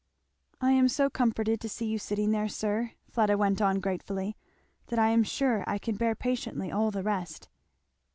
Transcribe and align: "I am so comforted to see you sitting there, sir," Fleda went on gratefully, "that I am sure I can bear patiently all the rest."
"I 0.59 0.71
am 0.71 0.87
so 0.87 1.11
comforted 1.11 1.61
to 1.61 1.69
see 1.69 1.85
you 1.85 1.99
sitting 1.99 2.31
there, 2.31 2.47
sir," 2.47 2.93
Fleda 3.11 3.37
went 3.37 3.61
on 3.61 3.79
gratefully, 3.79 4.35
"that 4.87 4.97
I 4.97 5.09
am 5.09 5.21
sure 5.21 5.63
I 5.67 5.77
can 5.77 5.95
bear 5.95 6.15
patiently 6.15 6.71
all 6.71 6.89
the 6.89 7.03
rest." 7.03 7.49